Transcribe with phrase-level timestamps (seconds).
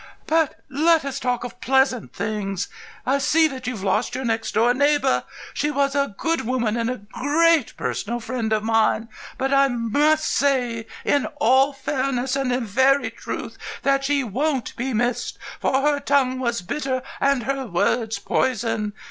[0.25, 2.69] But let us talk of pleasant things.
[3.05, 5.25] I see that you've lost your next door neighbour.
[5.53, 10.25] She was a good woman, and a great personal friend of mine; but I must
[10.25, 15.99] say, in all fairness and in very truth, that she won't be missed, for her
[15.99, 18.93] tongue was bitter and her words poison.